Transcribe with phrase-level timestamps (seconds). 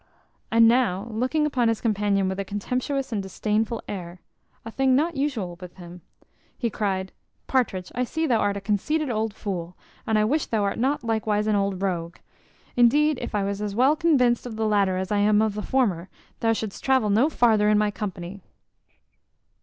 [0.49, 4.19] And now, looking upon his companion with a contemptuous and disdainful air
[4.65, 6.01] (a thing not usual with him),
[6.57, 7.11] he cried,
[7.45, 9.77] "Partridge, I see thou art a conceited old fool,
[10.07, 12.15] and I wish thou art not likewise an old rogue.
[12.75, 15.61] Indeed, if I was as well convinced of the latter as I am of the
[15.61, 16.09] former,
[16.39, 18.41] thou should'st travel no farther in my company."